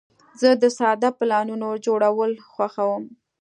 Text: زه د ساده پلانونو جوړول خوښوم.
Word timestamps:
زه 0.41 0.49
د 0.61 0.63
ساده 0.77 1.09
پلانونو 1.19 1.69
جوړول 1.85 2.31
خوښوم. 2.53 3.03